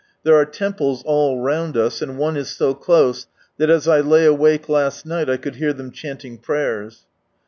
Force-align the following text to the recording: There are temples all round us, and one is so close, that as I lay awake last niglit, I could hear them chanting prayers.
There 0.23 0.35
are 0.35 0.47
temples 0.47 1.03
all 1.05 1.39
round 1.39 1.77
us, 1.77 2.01
and 2.01 2.17
one 2.17 2.35
is 2.35 2.49
so 2.49 2.73
close, 2.73 3.27
that 3.59 3.69
as 3.69 3.87
I 3.87 3.99
lay 3.99 4.25
awake 4.25 4.67
last 4.67 5.05
niglit, 5.05 5.29
I 5.29 5.37
could 5.37 5.57
hear 5.57 5.73
them 5.73 5.91
chanting 5.91 6.39
prayers. 6.39 7.05